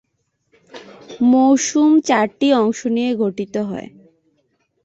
[1.31, 3.55] মৌসুম চারটি অংশ নিয়ে গঠিত।